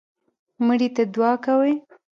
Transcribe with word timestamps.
مړي 0.65 0.87
ته 0.95 1.03
دعا 1.13 1.31
کوئ 1.45 1.73